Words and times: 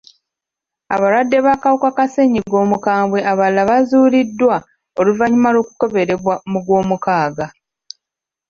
Abalwadde 0.95 1.37
b'akawuka 1.45 1.89
ka 1.97 2.05
ssennyiga 2.07 2.57
omukambwe 2.65 3.19
abalala 3.31 3.61
baazuulibwa 3.69 4.55
oluvannyuma 4.99 5.49
lw'okukeberebwa 5.55 6.33
mu 6.51 6.59
gw'omukaaga. 6.65 7.45